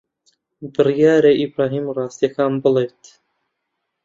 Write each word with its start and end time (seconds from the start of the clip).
بڕیارە 0.73 1.31
ئیبراهیم 1.39 1.85
ڕاستییەکان 1.97 2.53
بڵێت. 2.63 3.01